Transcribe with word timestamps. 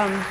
Um, 0.00 0.24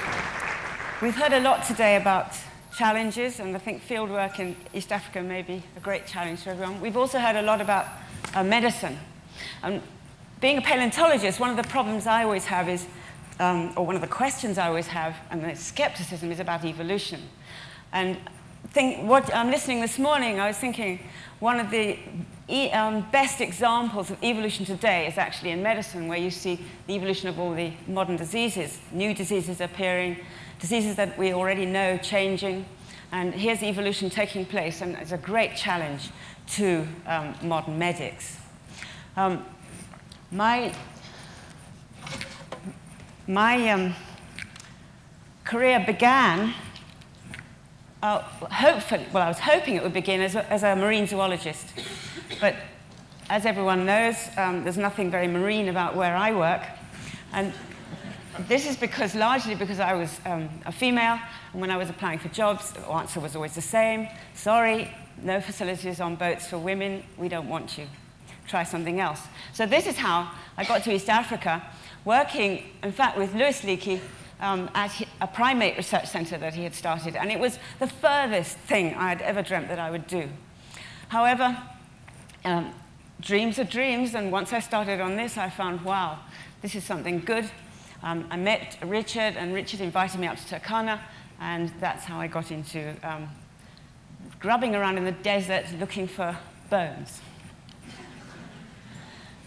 we've 1.00 1.16
heard 1.16 1.32
a 1.32 1.42
lot 1.42 1.64
today 1.64 1.96
about 1.96 2.34
challenges, 2.76 3.40
and 3.40 3.56
I 3.56 3.60
think 3.60 3.88
fieldwork 3.88 4.40
in 4.40 4.56
East 4.74 4.92
Africa 4.92 5.22
may 5.22 5.44
be 5.44 5.62
a 5.78 5.80
great 5.80 6.08
challenge 6.08 6.40
for 6.40 6.50
everyone. 6.50 6.82
We've 6.82 6.98
also 6.98 7.20
heard 7.20 7.36
a 7.36 7.44
lot 7.44 7.62
about 7.62 7.86
uh, 8.34 8.44
medicine. 8.44 8.98
Um, 9.62 9.80
being 10.42 10.58
a 10.58 10.62
paleontologist, 10.62 11.40
one 11.40 11.52
of 11.52 11.56
the 11.56 11.70
problems 11.70 12.08
I 12.08 12.24
always 12.24 12.46
have 12.46 12.68
is, 12.68 12.88
um, 13.40 13.72
or 13.78 13.86
one 13.86 13.94
of 13.94 14.02
the 14.02 14.08
questions 14.08 14.58
I 14.58 14.70
always 14.70 14.88
have, 14.88 15.16
and 15.30 15.44
the 15.44 15.56
skepticism 15.56 16.32
is 16.32 16.40
about 16.40 16.66
evolution. 16.66 17.22
And 17.94 18.18
think, 18.70 19.08
what 19.08 19.32
I'm 19.36 19.52
listening 19.52 19.82
this 19.82 20.00
morning, 20.00 20.40
I 20.40 20.48
was 20.48 20.58
thinking 20.58 21.00
one 21.40 21.60
of 21.60 21.70
the 21.70 22.00
um, 22.50 23.06
best 23.12 23.42
examples 23.42 24.10
of 24.10 24.24
evolution 24.24 24.66
today 24.66 25.08
is 25.08 25.18
actually 25.18 25.52
in 25.52 25.62
medicine, 25.62 26.08
where 26.08 26.18
you 26.18 26.32
see 26.32 26.60
the 26.88 26.96
evolution 26.96 27.30
of 27.30 27.40
all 27.40 27.54
the 27.54 27.72
modern 27.88 28.16
diseases, 28.16 28.80
new 28.92 29.14
diseases 29.14 29.62
appearing, 29.62 30.18
diseases 30.60 30.96
that 30.96 31.18
we 31.18 31.34
already 31.34 31.66
know 31.66 31.98
changing. 31.98 32.66
And 33.12 33.34
here's 33.34 33.62
evolution 33.62 34.10
taking 34.10 34.46
place, 34.46 34.82
and 34.82 34.96
it's 34.96 35.12
a 35.12 35.18
great 35.18 35.56
challenge 35.56 36.10
to 36.54 36.88
um, 37.06 37.36
modern 37.44 37.78
medics. 37.78 38.38
Um, 39.16 39.46
my 40.32 40.74
my 43.28 43.70
um, 43.70 43.94
career 45.44 45.84
began, 45.86 46.56
uh, 48.02 48.20
hopefully, 48.20 49.06
well, 49.14 49.22
I 49.22 49.28
was 49.28 49.40
hoping 49.40 49.76
it 49.76 49.84
would 49.84 49.94
begin 49.94 50.22
as 50.22 50.34
a, 50.34 50.52
as 50.52 50.64
a 50.64 50.76
marine 50.76 51.06
zoologist. 51.06 51.68
But 52.40 52.56
as 53.30 53.46
everyone 53.46 53.86
knows, 53.86 54.16
um, 54.38 54.64
there's 54.64 54.78
nothing 54.78 55.12
very 55.12 55.28
marine 55.28 55.70
about 55.70 55.96
where 55.96 56.16
I 56.16 56.34
work. 56.34 56.64
And 57.34 57.54
this 58.48 58.68
is 58.68 58.78
because, 58.78 59.16
largely 59.16 59.56
because 59.56 59.80
I 59.80 59.94
was 59.94 60.20
um, 60.26 60.50
a 60.66 60.72
female, 60.72 61.20
and 61.52 61.62
when 61.62 61.72
I 61.72 61.78
was 61.78 61.90
applying 61.90 62.20
for 62.20 62.30
jobs, 62.30 62.72
the 62.72 62.86
answer 62.88 63.20
was 63.20 63.36
always 63.36 63.56
the 63.56 63.62
same. 63.62 64.08
Sorry, 64.34 64.94
no 65.22 65.42
facilities 65.42 66.00
on 66.00 66.16
boats 66.16 66.48
for 66.48 66.58
women, 66.58 67.04
we 67.18 67.30
don't 67.30 67.50
want 67.50 67.78
you. 67.78 67.86
Try 68.48 68.64
something 68.64 69.00
else. 69.00 69.22
So 69.54 69.66
this 69.66 69.86
is 69.86 69.98
how 69.98 70.32
I 70.58 70.64
got 70.64 70.84
to 70.84 70.92
East 70.94 71.10
Africa, 71.10 71.64
working, 72.06 72.64
in 72.82 72.92
fact, 72.92 73.18
with 73.18 73.34
Louis 73.36 73.62
Leakey 73.62 74.00
um, 74.40 74.70
at 74.74 75.06
a 75.22 75.28
primate 75.28 75.78
research 75.78 76.08
center 76.08 76.38
that 76.38 76.56
he 76.56 76.64
had 76.64 76.74
started. 76.74 77.16
And 77.16 77.32
it 77.32 77.40
was 77.40 77.60
the 77.80 77.88
furthest 77.88 78.58
thing 78.58 78.96
I 78.96 79.10
had 79.10 79.22
ever 79.22 79.42
dreamt 79.42 79.68
that 79.68 79.80
I 79.80 79.92
would 79.92 80.08
do. 80.08 80.30
However, 81.10 81.58
um, 82.46 82.74
dreams 83.20 83.60
are 83.60 83.64
dreams, 83.64 84.16
and 84.16 84.32
once 84.32 84.54
I 84.54 84.60
started 84.60 85.02
on 85.02 85.16
this, 85.16 85.38
I 85.38 85.50
found, 85.50 85.82
wow, 85.82 86.20
this 86.62 86.76
is 86.76 86.84
something 86.84 87.20
good. 87.20 87.50
Um, 88.02 88.28
I 88.32 88.38
met 88.38 88.78
Richard, 88.84 89.36
and 89.36 89.54
Richard 89.54 89.82
invited 89.82 90.20
me 90.20 90.28
up 90.28 90.38
to 90.38 90.44
Turkana, 90.44 91.00
and 91.40 91.72
that's 91.80 92.06
how 92.06 92.20
I 92.20 92.28
got 92.28 92.52
into 92.52 92.96
um, 93.04 93.30
grubbing 94.40 94.76
around 94.76 94.98
in 94.98 95.06
the 95.06 95.12
desert 95.12 95.66
looking 95.80 96.08
for 96.08 96.38
bones. 96.70 97.22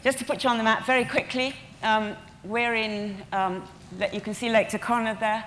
Just 0.04 0.18
to 0.18 0.24
put 0.24 0.44
you 0.44 0.50
on 0.50 0.58
the 0.58 0.64
map 0.64 0.84
very 0.84 1.04
quickly, 1.04 1.54
um, 1.82 2.16
we're 2.44 2.74
in, 2.74 3.22
um, 3.32 3.62
you 4.12 4.20
can 4.20 4.34
see 4.34 4.50
Lake 4.50 4.68
Turkana 4.68 5.18
there, 5.18 5.44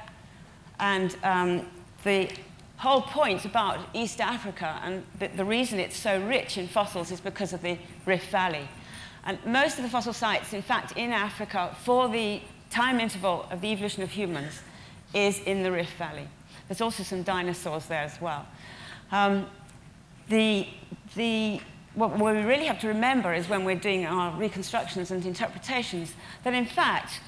and 0.79 1.15
um, 1.23 1.65
the 2.03 2.29
whole 2.77 3.01
point 3.01 3.45
about 3.45 3.79
East 3.93 4.19
Africa 4.19 4.79
and 4.83 5.03
the, 5.19 5.27
the, 5.27 5.45
reason 5.45 5.79
it's 5.79 5.95
so 5.95 6.21
rich 6.27 6.57
in 6.57 6.67
fossils 6.67 7.11
is 7.11 7.21
because 7.21 7.53
of 7.53 7.61
the 7.61 7.77
Rift 8.05 8.29
Valley. 8.29 8.67
And 9.25 9.43
most 9.45 9.77
of 9.77 9.83
the 9.83 9.89
fossil 9.89 10.13
sites, 10.13 10.53
in 10.53 10.61
fact, 10.61 10.97
in 10.97 11.11
Africa, 11.11 11.75
for 11.83 12.09
the 12.09 12.41
time 12.69 12.99
interval 12.99 13.47
of 13.49 13.61
the 13.61 13.69
evolution 13.69 14.03
of 14.03 14.11
humans, 14.11 14.61
is 15.13 15.39
in 15.39 15.63
the 15.63 15.71
Rift 15.71 15.93
Valley. 15.93 16.27
There's 16.67 16.81
also 16.81 17.03
some 17.03 17.23
dinosaurs 17.23 17.85
there 17.85 18.01
as 18.01 18.19
well. 18.19 18.45
Um, 19.11 19.47
the, 20.27 20.67
the, 21.15 21.61
what 21.93 22.19
we 22.19 22.41
really 22.41 22.65
have 22.65 22.79
to 22.81 22.87
remember 22.87 23.33
is 23.33 23.47
when 23.47 23.63
we're 23.63 23.75
doing 23.75 24.05
our 24.05 24.37
reconstructions 24.37 25.11
and 25.11 25.25
interpretations, 25.25 26.13
that 26.43 26.53
in 26.53 26.65
fact, 26.65 27.21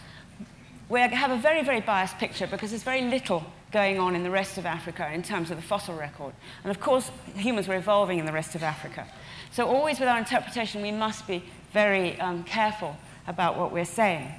we 0.90 1.00
have 1.00 1.32
a 1.32 1.38
very, 1.38 1.64
very 1.64 1.82
biased 1.82 2.18
picture 2.18 2.48
because 2.48 2.72
there's 2.72 2.84
very 2.84 3.02
little 3.02 3.44
going 3.72 4.00
on 4.00 4.16
in 4.16 4.24
the 4.24 4.30
rest 4.32 4.58
of 4.58 4.66
Africa 4.66 5.12
in 5.14 5.24
terms 5.24 5.52
of 5.52 5.58
the 5.58 5.64
fossil 5.64 5.96
record. 5.96 6.34
And 6.64 6.72
of 6.72 6.80
course, 6.80 7.12
humans 7.36 7.68
were 7.68 7.76
evolving 7.76 8.20
in 8.20 8.26
the 8.26 8.32
rest 8.32 8.56
of 8.56 8.64
Africa. 8.64 9.08
So 9.52 9.68
always 9.68 10.00
with 10.00 10.08
our 10.08 10.18
interpretation, 10.18 10.82
we 10.82 10.92
must 10.92 11.28
be 11.28 11.44
very 11.74 12.20
um, 12.20 12.44
careful 12.44 12.96
about 13.28 13.58
what 13.58 13.72
we're 13.72 13.86
saying. 13.86 14.32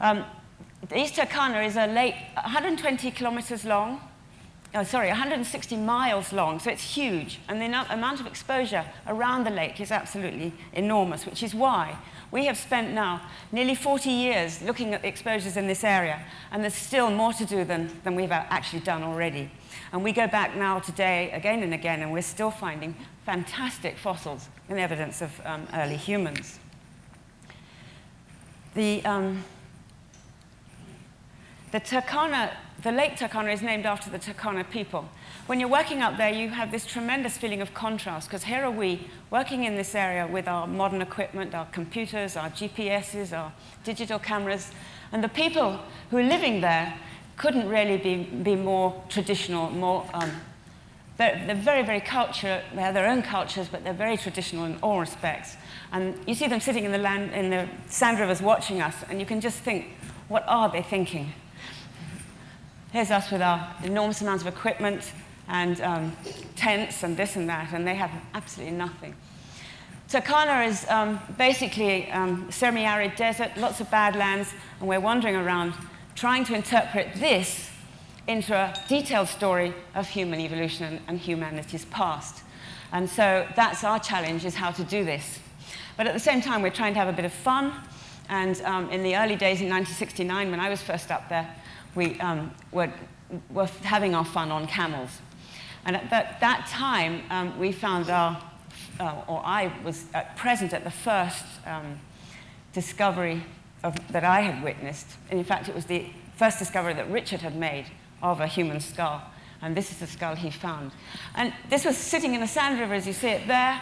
Um, 0.00 0.24
East 0.94 1.14
Turkana 1.14 1.66
is 1.66 1.76
a 1.76 1.86
lake 1.86 2.14
120 2.34 3.10
kilometers 3.10 3.64
long, 3.64 4.00
oh, 4.74 4.84
sorry, 4.84 5.08
160 5.08 5.76
miles 5.76 6.32
long, 6.32 6.60
so 6.60 6.70
it's 6.70 6.94
huge. 6.94 7.40
And 7.48 7.60
the 7.60 7.66
amount 7.66 8.20
of 8.20 8.26
exposure 8.26 8.84
around 9.06 9.44
the 9.44 9.50
lake 9.50 9.80
is 9.80 9.90
absolutely 9.90 10.52
enormous, 10.72 11.26
which 11.26 11.42
is 11.42 11.54
why 11.54 11.96
we 12.36 12.44
have 12.44 12.58
spent 12.58 12.92
now 12.92 13.22
nearly 13.50 13.74
40 13.74 14.10
years 14.10 14.60
looking 14.60 14.92
at 14.92 15.00
the 15.00 15.08
exposures 15.08 15.56
in 15.56 15.66
this 15.66 15.82
area, 15.82 16.20
and 16.52 16.62
there's 16.62 16.74
still 16.74 17.10
more 17.10 17.32
to 17.32 17.46
do 17.46 17.64
than, 17.64 17.90
than 18.04 18.14
we've 18.14 18.30
actually 18.30 18.80
done 18.80 19.02
already. 19.02 19.50
And 19.90 20.04
we 20.04 20.12
go 20.12 20.26
back 20.26 20.54
now 20.54 20.80
today 20.80 21.30
again 21.30 21.62
and 21.62 21.72
again, 21.72 22.02
and 22.02 22.12
we're 22.12 22.20
still 22.20 22.50
finding 22.50 22.94
fantastic 23.24 23.96
fossils 23.96 24.50
and 24.68 24.78
evidence 24.78 25.22
of 25.22 25.40
um, 25.46 25.66
early 25.72 25.96
humans. 25.96 26.58
The, 28.74 29.02
um, 29.06 29.42
the 31.72 31.80
Turkana, 31.80 32.52
the 32.82 32.92
Lake 32.92 33.16
Turkana 33.16 33.52
is 33.52 33.62
named 33.62 33.86
after 33.86 34.08
the 34.08 34.18
Turkana 34.18 34.68
people. 34.68 35.08
When 35.46 35.58
you're 35.60 35.68
working 35.68 36.00
up 36.00 36.16
there, 36.16 36.32
you 36.32 36.48
have 36.50 36.70
this 36.70 36.86
tremendous 36.86 37.36
feeling 37.36 37.60
of 37.60 37.74
contrast, 37.74 38.28
because 38.28 38.44
here 38.44 38.62
are 38.64 38.70
we 38.70 39.08
working 39.30 39.64
in 39.64 39.76
this 39.76 39.94
area 39.94 40.26
with 40.26 40.48
our 40.48 40.66
modern 40.66 41.02
equipment, 41.02 41.54
our 41.54 41.66
computers, 41.66 42.36
our 42.36 42.50
GPSs, 42.50 43.36
our 43.36 43.52
digital 43.84 44.18
cameras, 44.18 44.70
and 45.12 45.22
the 45.22 45.28
people 45.28 45.80
who 46.10 46.18
are 46.18 46.22
living 46.22 46.60
there 46.60 46.94
couldn't 47.36 47.68
really 47.68 47.98
be, 47.98 48.22
be 48.24 48.56
more 48.56 49.02
traditional, 49.08 49.70
more 49.70 50.08
um, 50.14 50.30
they're, 51.18 51.42
they're, 51.46 51.54
very, 51.54 51.82
very 51.82 52.00
culture, 52.00 52.62
they 52.74 52.80
have 52.80 52.94
their 52.94 53.06
own 53.06 53.22
cultures, 53.22 53.68
but 53.68 53.84
they're 53.84 53.92
very 53.92 54.16
traditional 54.16 54.64
in 54.66 54.78
all 54.82 55.00
respects. 55.00 55.56
And 55.92 56.18
you 56.26 56.34
see 56.34 56.46
them 56.46 56.60
sitting 56.60 56.84
in 56.84 56.92
the, 56.92 56.98
land, 56.98 57.32
in 57.32 57.50
the 57.50 57.68
sand 57.88 58.20
rivers 58.20 58.42
watching 58.42 58.82
us, 58.82 58.94
and 59.08 59.18
you 59.18 59.26
can 59.26 59.40
just 59.40 59.58
think, 59.58 59.86
what 60.28 60.44
are 60.46 60.70
they 60.70 60.82
thinking? 60.82 61.32
Here's 62.92 63.10
us 63.10 63.30
with 63.30 63.42
our 63.42 63.74
enormous 63.82 64.20
amounts 64.20 64.44
of 64.44 64.54
equipment, 64.54 65.12
and 65.48 65.80
um, 65.80 66.16
tents 66.54 67.02
and 67.02 67.16
this 67.16 67.36
and 67.36 67.48
that, 67.48 67.72
and 67.72 67.86
they 67.86 67.94
have 67.94 68.10
absolutely 68.34 68.76
nothing. 68.76 69.14
Turkana 70.08 70.68
is 70.68 70.86
um, 70.88 71.18
basically 71.36 72.10
um, 72.12 72.50
semi-arid 72.50 73.16
desert, 73.16 73.56
lots 73.56 73.80
of 73.80 73.90
badlands, 73.90 74.54
and 74.78 74.88
we're 74.88 75.00
wandering 75.00 75.34
around 75.34 75.74
trying 76.14 76.44
to 76.44 76.54
interpret 76.54 77.08
this 77.16 77.70
into 78.28 78.54
a 78.54 78.72
detailed 78.88 79.28
story 79.28 79.74
of 79.94 80.08
human 80.08 80.40
evolution 80.40 81.00
and, 81.08 81.18
humanity's 81.18 81.84
past. 81.86 82.42
And 82.92 83.10
so 83.10 83.46
that's 83.56 83.82
our 83.82 83.98
challenge, 83.98 84.44
is 84.44 84.54
how 84.54 84.70
to 84.70 84.84
do 84.84 85.04
this. 85.04 85.40
But 85.96 86.06
at 86.06 86.14
the 86.14 86.20
same 86.20 86.40
time, 86.40 86.62
we're 86.62 86.70
trying 86.70 86.94
to 86.94 87.00
have 87.00 87.08
a 87.08 87.12
bit 87.12 87.24
of 87.24 87.32
fun. 87.32 87.72
And 88.28 88.60
um, 88.62 88.90
in 88.90 89.02
the 89.02 89.16
early 89.16 89.36
days 89.36 89.60
in 89.60 89.68
1969, 89.68 90.50
when 90.50 90.60
I 90.60 90.68
was 90.68 90.82
first 90.82 91.10
up 91.10 91.28
there, 91.28 91.52
we 91.96 92.20
um, 92.20 92.54
were, 92.70 92.92
were 93.50 93.66
having 93.82 94.14
our 94.14 94.24
fun 94.24 94.52
on 94.52 94.66
camels. 94.66 95.10
And 95.84 95.96
at 95.96 96.10
that, 96.10 96.40
that 96.40 96.66
time, 96.68 97.22
um, 97.30 97.58
we 97.58 97.72
found 97.72 98.10
our, 98.10 98.40
uh, 99.00 99.22
or 99.26 99.40
I 99.44 99.72
was 99.84 100.04
at 100.14 100.36
present 100.36 100.72
at 100.72 100.84
the 100.84 100.90
first 100.90 101.44
um, 101.64 101.98
discovery 102.72 103.42
of, 103.82 103.96
that 104.12 104.24
I 104.24 104.40
had 104.40 104.62
witnessed. 104.62 105.06
And 105.30 105.38
in 105.38 105.44
fact, 105.44 105.68
it 105.68 105.74
was 105.74 105.86
the 105.86 106.06
first 106.36 106.58
discovery 106.58 106.94
that 106.94 107.10
Richard 107.10 107.40
had 107.40 107.56
made 107.56 107.86
of 108.22 108.40
a 108.40 108.46
human 108.46 108.80
skull. 108.80 109.22
And 109.62 109.76
this 109.76 109.90
is 109.90 109.98
the 109.98 110.06
skull 110.06 110.34
he 110.34 110.50
found. 110.50 110.92
And 111.34 111.52
this 111.70 111.84
was 111.84 111.96
sitting 111.96 112.34
in 112.34 112.40
the 112.40 112.46
sand 112.46 112.78
river, 112.78 112.94
as 112.94 113.06
you 113.06 113.12
see 113.12 113.28
it 113.28 113.46
there. 113.46 113.80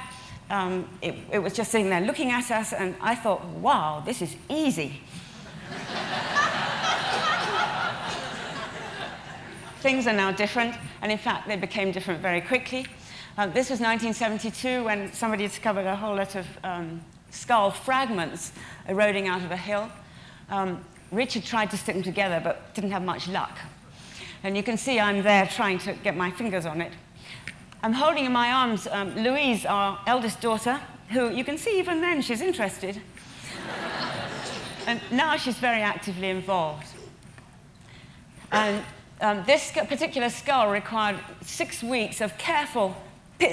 Um, 0.50 0.88
it, 1.00 1.14
it 1.32 1.38
was 1.38 1.54
just 1.54 1.72
sitting 1.72 1.88
there 1.88 2.02
looking 2.02 2.30
at 2.30 2.50
us, 2.50 2.72
and 2.72 2.94
I 3.00 3.14
thought, 3.14 3.44
wow, 3.46 4.02
this 4.04 4.20
is 4.20 4.36
easy. 4.50 5.00
Things 9.84 10.06
are 10.06 10.14
now 10.14 10.32
different, 10.32 10.74
and 11.02 11.12
in 11.12 11.18
fact, 11.18 11.46
they 11.46 11.56
became 11.56 11.92
different 11.92 12.22
very 12.22 12.40
quickly. 12.40 12.86
Uh, 13.36 13.44
this 13.48 13.68
was 13.68 13.80
1972 13.80 14.82
when 14.82 15.12
somebody 15.12 15.46
discovered 15.46 15.84
a 15.84 15.94
whole 15.94 16.16
lot 16.16 16.36
of 16.36 16.46
um, 16.64 17.02
skull 17.28 17.70
fragments 17.70 18.52
eroding 18.88 19.28
out 19.28 19.42
of 19.42 19.50
a 19.50 19.58
hill. 19.58 19.90
Um, 20.48 20.82
Richard 21.12 21.44
tried 21.44 21.70
to 21.70 21.76
stick 21.76 21.96
them 21.96 22.02
together, 22.02 22.40
but 22.42 22.72
didn't 22.72 22.92
have 22.92 23.02
much 23.02 23.28
luck. 23.28 23.58
And 24.42 24.56
you 24.56 24.62
can 24.62 24.78
see 24.78 24.98
I'm 24.98 25.22
there 25.22 25.46
trying 25.48 25.78
to 25.80 25.92
get 25.92 26.16
my 26.16 26.30
fingers 26.30 26.64
on 26.64 26.80
it. 26.80 26.92
I'm 27.82 27.92
holding 27.92 28.24
in 28.24 28.32
my 28.32 28.52
arms 28.52 28.86
um, 28.86 29.14
Louise, 29.16 29.66
our 29.66 30.00
eldest 30.06 30.40
daughter, 30.40 30.80
who 31.10 31.28
you 31.28 31.44
can 31.44 31.58
see 31.58 31.78
even 31.78 32.00
then 32.00 32.22
she's 32.22 32.40
interested. 32.40 33.02
and 34.86 34.98
now 35.10 35.36
she's 35.36 35.58
very 35.58 35.82
actively 35.82 36.30
involved. 36.30 36.86
And 38.50 38.82
um, 39.24 39.42
this 39.46 39.72
particular 39.72 40.28
skull 40.28 40.70
required 40.70 41.18
six 41.40 41.82
weeks 41.82 42.20
of 42.20 42.36
careful 42.36 42.94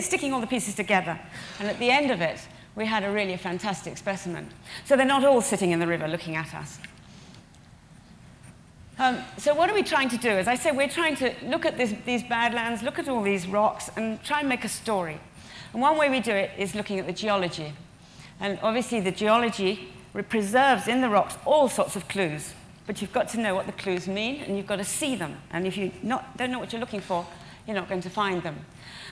sticking 0.01 0.33
all 0.33 0.41
the 0.41 0.47
pieces 0.47 0.75
together. 0.75 1.17
And 1.59 1.69
at 1.69 1.79
the 1.79 1.89
end 1.89 2.11
of 2.11 2.19
it, 2.21 2.39
we 2.75 2.85
had 2.85 3.03
a 3.03 3.11
really 3.11 3.37
fantastic 3.37 3.97
specimen. 3.97 4.49
So 4.85 4.97
they're 4.97 5.05
not 5.05 5.23
all 5.23 5.41
sitting 5.41 5.71
in 5.71 5.79
the 5.79 5.87
river 5.87 6.07
looking 6.07 6.35
at 6.35 6.53
us. 6.53 6.77
Um, 8.99 9.19
so 9.37 9.55
what 9.55 9.69
are 9.69 9.73
we 9.73 9.81
trying 9.81 10.09
to 10.09 10.17
do? 10.17 10.29
As 10.29 10.47
I 10.47 10.55
said, 10.55 10.75
we're 10.75 10.89
trying 10.89 11.15
to 11.17 11.33
look 11.43 11.65
at 11.65 11.77
this, 11.77 11.95
these 12.05 12.23
badlands, 12.23 12.83
look 12.83 12.99
at 12.99 13.07
all 13.07 13.23
these 13.23 13.47
rocks, 13.47 13.89
and 13.95 14.21
try 14.23 14.41
and 14.41 14.49
make 14.49 14.65
a 14.65 14.69
story. 14.69 15.19
And 15.73 15.81
one 15.81 15.97
way 15.97 16.09
we 16.09 16.19
do 16.19 16.31
it 16.31 16.51
is 16.57 16.75
looking 16.75 16.99
at 16.99 17.07
the 17.07 17.13
geology. 17.13 17.73
And 18.41 18.59
obviously 18.61 18.99
the 18.99 19.11
geology 19.11 19.93
preserves 20.27 20.89
in 20.89 20.99
the 20.99 21.09
rocks 21.09 21.37
all 21.45 21.69
sorts 21.69 21.95
of 21.95 22.07
clues. 22.09 22.53
But 22.91 23.01
you've 23.01 23.13
got 23.13 23.29
to 23.29 23.39
know 23.39 23.55
what 23.55 23.67
the 23.67 23.71
clues 23.71 24.05
mean, 24.05 24.41
and 24.41 24.57
you've 24.57 24.67
got 24.67 24.75
to 24.75 24.83
see 24.83 25.15
them. 25.15 25.37
And 25.51 25.65
if 25.65 25.77
you 25.77 25.93
not, 26.03 26.35
don't 26.35 26.51
know 26.51 26.59
what 26.59 26.73
you're 26.73 26.81
looking 26.81 26.99
for, 26.99 27.25
you're 27.65 27.73
not 27.73 27.87
going 27.87 28.01
to 28.01 28.09
find 28.09 28.43
them. 28.43 28.65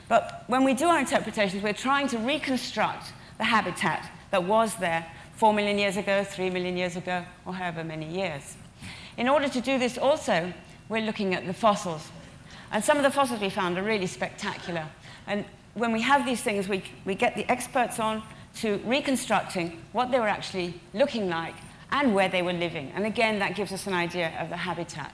But 0.09 0.43
when 0.47 0.65
we 0.65 0.73
do 0.73 0.87
our 0.87 0.99
interpretations, 0.99 1.63
we're 1.63 1.71
trying 1.71 2.09
to 2.09 2.17
reconstruct 2.17 3.13
the 3.37 3.45
habitat 3.45 4.11
that 4.31 4.43
was 4.43 4.75
there 4.75 5.09
4 5.35 5.53
million 5.53 5.77
years 5.77 5.95
ago, 5.95 6.25
3 6.25 6.49
million 6.49 6.75
years 6.75 6.97
ago, 6.97 7.23
or 7.45 7.53
however 7.53 7.85
many 7.85 8.05
years. 8.05 8.57
In 9.15 9.29
order 9.29 9.47
to 9.47 9.61
do 9.61 9.79
this 9.79 9.97
also, 9.97 10.51
we're 10.89 11.05
looking 11.05 11.33
at 11.33 11.47
the 11.47 11.53
fossils. 11.53 12.09
And 12.73 12.83
some 12.83 12.97
of 12.97 13.03
the 13.03 13.11
fossils 13.11 13.39
we 13.39 13.49
found 13.49 13.77
are 13.77 13.83
really 13.83 14.07
spectacular. 14.07 14.85
And 15.25 15.45
when 15.75 15.93
we 15.93 16.01
have 16.01 16.25
these 16.25 16.41
things, 16.41 16.67
we, 16.67 16.83
we 17.05 17.15
get 17.15 17.37
the 17.37 17.49
experts 17.49 17.97
on 17.97 18.23
to 18.55 18.81
reconstructing 18.83 19.81
what 19.93 20.11
they 20.11 20.19
were 20.19 20.27
actually 20.27 20.73
looking 20.93 21.29
like 21.29 21.55
and 21.91 22.13
where 22.13 22.29
they 22.29 22.41
were 22.41 22.53
living. 22.53 22.91
And 22.95 23.05
again, 23.05 23.39
that 23.39 23.55
gives 23.55 23.71
us 23.71 23.87
an 23.87 23.93
idea 23.93 24.31
of 24.39 24.49
the 24.49 24.57
habitat. 24.57 25.13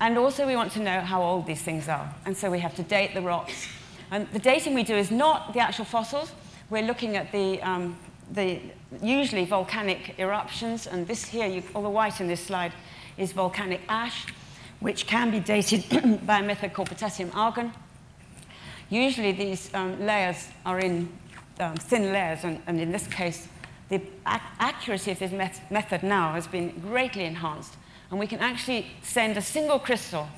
And 0.00 0.18
also, 0.18 0.46
we 0.46 0.56
want 0.56 0.72
to 0.72 0.80
know 0.80 1.00
how 1.00 1.22
old 1.22 1.46
these 1.46 1.62
things 1.62 1.88
are. 1.88 2.12
And 2.26 2.36
so 2.36 2.50
we 2.50 2.58
have 2.60 2.74
to 2.76 2.82
date 2.82 3.14
the 3.14 3.22
rocks. 3.22 3.68
And 4.10 4.28
the 4.32 4.38
dating 4.38 4.74
we 4.74 4.82
do 4.82 4.94
is 4.94 5.10
not 5.10 5.54
the 5.54 5.60
actual 5.60 5.84
fossils. 5.84 6.32
We're 6.70 6.82
looking 6.82 7.16
at 7.16 7.32
the, 7.32 7.62
um, 7.62 7.96
the 8.32 8.60
usually 9.02 9.44
volcanic 9.44 10.18
eruptions. 10.18 10.86
And 10.86 11.06
this 11.06 11.24
here, 11.24 11.46
you, 11.46 11.62
all 11.74 11.82
the 11.82 11.90
white 11.90 12.20
in 12.20 12.26
this 12.26 12.40
slide, 12.40 12.72
is 13.16 13.32
volcanic 13.32 13.80
ash, 13.88 14.26
which 14.80 15.06
can 15.06 15.30
be 15.30 15.40
dated 15.40 15.84
by 16.26 16.40
a 16.40 16.42
method 16.42 16.72
called 16.72 16.88
potassium 16.88 17.30
argon. 17.34 17.72
Usually, 18.90 19.32
these 19.32 19.72
um, 19.74 20.04
layers 20.04 20.48
are 20.66 20.78
in 20.78 21.08
um, 21.60 21.76
thin 21.76 22.12
layers, 22.12 22.44
and, 22.44 22.60
and 22.66 22.80
in 22.80 22.92
this 22.92 23.06
case, 23.06 23.48
the 23.88 23.96
ac 24.26 24.42
accuracy 24.58 25.10
of 25.10 25.18
this 25.18 25.32
met 25.32 25.60
method 25.70 26.02
now 26.02 26.32
has 26.32 26.46
been 26.46 26.70
greatly 26.80 27.24
enhanced. 27.24 27.74
And 28.10 28.18
we 28.18 28.26
can 28.26 28.40
actually 28.40 28.86
send 29.02 29.36
a 29.36 29.42
single 29.42 29.78
crystal 29.78 30.28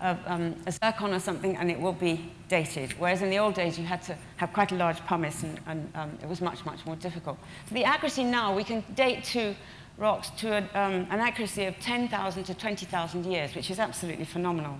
of 0.00 0.18
um, 0.26 0.56
a 0.66 0.72
zircon 0.72 1.14
or 1.14 1.20
something 1.20 1.56
and 1.56 1.70
it 1.70 1.80
will 1.80 1.92
be 1.92 2.30
dated. 2.48 2.92
Whereas 2.98 3.22
in 3.22 3.30
the 3.30 3.38
old 3.38 3.54
days, 3.54 3.78
you 3.78 3.84
had 3.84 4.02
to 4.02 4.16
have 4.36 4.52
quite 4.52 4.72
a 4.72 4.74
large 4.74 4.98
pumice 5.06 5.42
and, 5.42 5.60
and 5.66 5.92
um, 5.94 6.18
it 6.20 6.28
was 6.28 6.40
much, 6.40 6.64
much 6.66 6.84
more 6.84 6.96
difficult. 6.96 7.38
So 7.68 7.74
the 7.74 7.84
accuracy 7.84 8.24
now, 8.24 8.54
we 8.54 8.64
can 8.64 8.84
date 8.94 9.24
to 9.24 9.54
rocks 9.98 10.30
to 10.38 10.52
a, 10.52 10.58
um, 10.58 11.06
an 11.10 11.20
accuracy 11.20 11.64
of 11.66 11.78
10,000 11.78 12.44
to 12.44 12.54
20,000 12.54 13.26
years, 13.26 13.54
which 13.54 13.70
is 13.70 13.78
absolutely 13.78 14.24
phenomenal. 14.24 14.78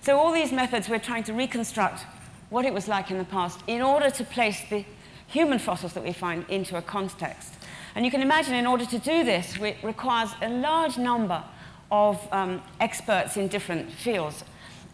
So 0.00 0.18
all 0.18 0.32
these 0.32 0.52
methods, 0.52 0.88
we're 0.88 0.98
trying 0.98 1.24
to 1.24 1.32
reconstruct 1.32 2.04
what 2.50 2.64
it 2.64 2.72
was 2.72 2.88
like 2.88 3.10
in 3.10 3.18
the 3.18 3.24
past 3.24 3.60
in 3.66 3.82
order 3.82 4.10
to 4.10 4.24
place 4.24 4.60
the 4.70 4.84
human 5.26 5.58
fossils 5.58 5.92
that 5.94 6.04
we 6.04 6.12
find 6.12 6.44
into 6.48 6.76
a 6.76 6.82
context. 6.82 7.54
And 7.94 8.04
you 8.04 8.10
can 8.10 8.22
imagine 8.22 8.54
in 8.54 8.66
order 8.66 8.84
to 8.86 8.98
do 8.98 9.24
this, 9.24 9.56
it 9.58 9.76
requires 9.82 10.30
a 10.42 10.48
large 10.48 10.98
number 10.98 11.42
of 11.90 12.20
um, 12.32 12.62
experts 12.80 13.36
in 13.36 13.48
different 13.48 13.90
fields. 13.90 14.44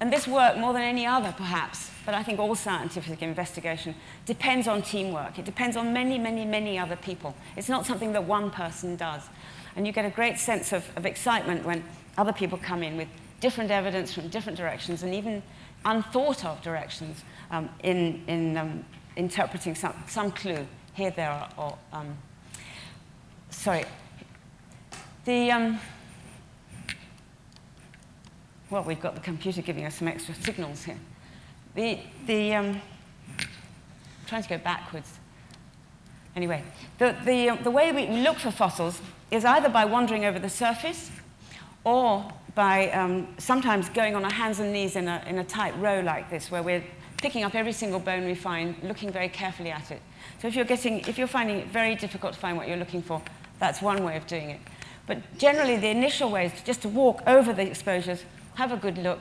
And 0.01 0.13
this 0.13 0.27
work, 0.27 0.57
more 0.57 0.73
than 0.73 0.83
any 0.83 1.07
other 1.07 1.33
perhaps, 1.37 1.91
but 2.05 2.15
I 2.15 2.23
think 2.23 2.39
all 2.39 2.55
scientific 2.55 3.23
investigation, 3.23 3.95
depends 4.27 4.67
on 4.67 4.83
teamwork. 4.83 5.39
It 5.39 5.45
depends 5.45 5.77
on 5.77 5.93
many, 5.93 6.19
many, 6.19 6.45
many 6.45 6.79
other 6.79 6.97
people. 6.97 7.35
It's 7.57 7.69
not 7.69 7.87
something 7.87 8.13
that 8.13 8.25
one 8.25 8.51
person 8.51 8.97
does. 8.97 9.23
And 9.77 9.87
you 9.87 9.93
get 9.93 10.05
a 10.05 10.11
great 10.11 10.39
sense 10.39 10.73
of, 10.73 10.85
of 10.97 11.07
excitement 11.07 11.65
when 11.65 11.85
other 12.19 12.33
people 12.33 12.59
come 12.59 12.83
in 12.83 12.97
with 12.97 13.09
different 13.41 13.71
evidence 13.71 14.13
from 14.13 14.29
different 14.29 14.59
directions 14.59 15.03
and 15.03 15.15
even 15.15 15.43
unthought 15.85 16.45
of 16.45 16.61
directions 16.63 17.25
um, 17.51 17.69
in, 17.83 18.23
in 18.27 18.57
um, 18.57 18.85
interpreting 19.17 19.75
some, 19.75 19.95
some 20.09 20.31
clue 20.31 20.67
here, 20.95 21.11
there, 21.11 21.49
or, 21.57 21.77
um, 21.93 22.17
sorry. 23.51 23.85
The, 25.25 25.51
um, 25.51 25.79
well, 28.71 28.83
we've 28.85 29.01
got 29.01 29.15
the 29.15 29.21
computer 29.21 29.63
giving 29.63 29.85
us 29.85 29.97
some 29.97 30.09
extra 30.09 30.35
signals 30.35 30.85
here. 30.85 30.99
The, 31.75 31.99
the, 32.27 32.55
um, 32.55 32.81
trying 34.27 34.43
to 34.43 34.49
go 34.49 34.59
backwards. 34.59 35.19
Anyway, 36.35 36.63
the, 36.99 37.15
the, 37.25 37.59
the 37.63 37.71
way 37.71 37.93
we 37.93 38.07
look 38.23 38.39
for 38.39 38.51
fossils 38.51 39.01
is 39.31 39.45
either 39.45 39.69
by 39.69 39.85
wandering 39.85 40.25
over 40.25 40.39
the 40.39 40.49
surface 40.49 41.11
or 41.85 42.31
by 42.55 42.91
um, 42.91 43.29
sometimes 43.39 43.89
going 43.91 44.15
on 44.15 44.25
our 44.25 44.33
hands 44.33 44.59
and 44.59 44.73
knees 44.73 44.97
in 44.97 45.09
a, 45.09 45.23
in 45.27 45.39
a 45.39 45.45
tight 45.45 45.79
row 45.79 46.01
like 46.01 46.31
this, 46.31 46.51
where 46.51 46.63
we're 46.63 46.85
picking 47.23 47.45
up 47.45 47.55
every 47.55 47.73
single 47.73 48.01
bone 48.01 48.27
we 48.27 48.35
find, 48.35 48.75
looking 48.83 49.11
very 49.11 49.29
carefully 49.29 49.71
at 49.71 49.91
it. 49.91 50.03
So 50.41 50.49
if 50.49 50.57
you're, 50.57 50.65
getting, 50.65 51.01
if 51.07 51.17
you're 51.17 51.29
finding 51.29 51.59
it 51.59 51.69
very 51.69 51.95
difficult 51.95 52.35
to 52.35 52.39
find 52.39 52.57
what 52.57 52.67
you're 52.69 52.77
looking 52.77 53.01
for, 53.01 53.23
that's 53.61 53.81
one 53.81 54.05
way 54.05 54.17
of 54.17 54.27
doing 54.27 54.51
it. 54.51 54.61
But 55.07 55.39
generally, 55.39 55.77
the 55.77 55.89
initial 55.89 56.31
way 56.31 56.47
is 56.47 56.63
just 56.63 56.83
to 56.83 56.89
walk 56.89 57.23
over 57.27 57.53
the 57.53 57.63
exposures, 57.63 58.25
have 58.55 58.73
a 58.73 58.77
good 58.77 58.99
look, 58.99 59.21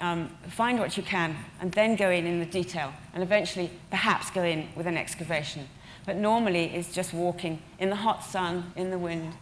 um, 0.00 0.28
find 0.48 0.78
what 0.78 0.96
you 0.96 1.02
can, 1.02 1.36
and 1.60 1.72
then 1.72 1.96
go 1.96 2.10
in 2.10 2.26
in 2.26 2.40
the 2.40 2.46
detail, 2.46 2.92
and 3.14 3.22
eventually 3.22 3.70
perhaps 3.90 4.30
go 4.30 4.42
in 4.42 4.68
with 4.74 4.86
an 4.86 4.96
excavation. 4.96 5.68
But 6.04 6.16
normally, 6.16 6.64
it's 6.74 6.92
just 6.92 7.14
walking 7.14 7.62
in 7.78 7.90
the 7.90 7.96
hot 7.96 8.24
sun, 8.24 8.72
in 8.76 8.90
the 8.90 8.98
wind, 8.98 9.32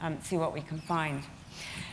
um, 0.00 0.18
see 0.22 0.36
what 0.36 0.52
we 0.52 0.60
can 0.60 0.78
find. 0.80 1.22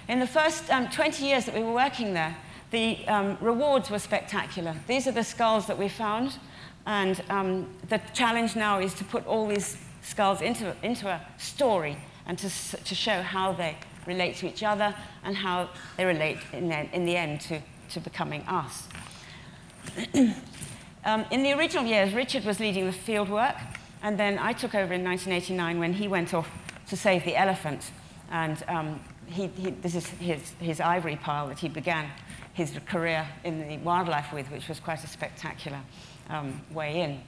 In 0.07 0.19
the 0.19 0.27
first 0.27 0.69
um, 0.69 0.89
20 0.89 1.25
years 1.25 1.45
that 1.45 1.55
we 1.55 1.63
were 1.63 1.73
working 1.73 2.13
there, 2.13 2.35
the 2.71 3.05
um, 3.07 3.37
rewards 3.41 3.89
were 3.89 3.99
spectacular. 3.99 4.75
These 4.87 5.07
are 5.07 5.11
the 5.11 5.23
skulls 5.23 5.67
that 5.67 5.77
we 5.77 5.89
found, 5.89 6.37
and 6.85 7.21
um, 7.29 7.69
the 7.89 8.01
challenge 8.13 8.55
now 8.55 8.79
is 8.79 8.93
to 8.95 9.03
put 9.03 9.25
all 9.27 9.47
these 9.47 9.77
skulls 10.01 10.41
into, 10.41 10.75
into 10.81 11.07
a 11.07 11.21
story 11.37 11.97
and 12.25 12.37
to, 12.39 12.49
to 12.49 12.95
show 12.95 13.21
how 13.21 13.51
they 13.53 13.77
relate 14.07 14.35
to 14.37 14.47
each 14.47 14.63
other 14.63 14.95
and 15.23 15.35
how 15.35 15.69
they 15.97 16.05
relate 16.05 16.37
in 16.53 16.69
the, 16.69 16.95
in 16.95 17.05
the 17.05 17.15
end 17.15 17.41
to, 17.41 17.61
to 17.89 17.99
becoming 17.99 18.41
us. 18.47 18.87
um, 21.05 21.25
in 21.29 21.43
the 21.43 21.53
original 21.53 21.85
years, 21.85 22.13
Richard 22.13 22.45
was 22.45 22.59
leading 22.59 22.85
the 22.85 22.93
field 22.93 23.29
work, 23.29 23.55
and 24.01 24.17
then 24.17 24.39
I 24.39 24.53
took 24.53 24.73
over 24.73 24.93
in 24.93 25.03
1989 25.03 25.77
when 25.77 25.93
he 25.93 26.07
went 26.07 26.33
off 26.33 26.49
to 26.87 26.97
save 26.97 27.25
the 27.25 27.35
elephant. 27.35 27.91
And 28.31 28.63
um, 28.67 28.99
he, 29.27 29.47
he, 29.47 29.71
this 29.71 29.95
is 29.95 30.07
his, 30.07 30.53
his 30.59 30.79
ivory 30.79 31.17
pile 31.17 31.47
that 31.47 31.59
he 31.59 31.67
began 31.67 32.09
his 32.53 32.77
career 32.87 33.27
in 33.43 33.67
the 33.67 33.77
wildlife 33.77 34.33
with, 34.33 34.51
which 34.51 34.67
was 34.67 34.79
quite 34.79 35.03
a 35.03 35.07
spectacular 35.07 35.79
um, 36.29 36.61
way 36.71 37.01
in. 37.01 37.21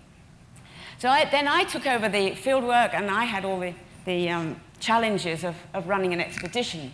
So 0.98 1.10
I, 1.10 1.26
then 1.26 1.48
I 1.48 1.64
took 1.64 1.86
over 1.86 2.10
the 2.10 2.36
field 2.36 2.64
work 2.64 2.94
and 2.94 3.10
I 3.10 3.26
had 3.26 3.46
all 3.46 3.60
the, 3.60 3.74
the 4.06 4.30
um, 4.30 4.60
challenges 4.80 5.44
of, 5.44 5.56
of 5.74 5.88
running 5.88 6.14
an 6.14 6.22
expedition. 6.22 6.92